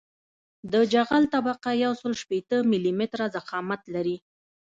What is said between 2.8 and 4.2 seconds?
متره ضخامت لري